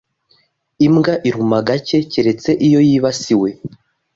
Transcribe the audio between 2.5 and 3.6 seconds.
iyo yibasiwe.